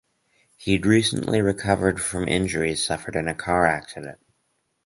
[0.57, 4.17] He had recently recovered from injuries suffered in a car accident.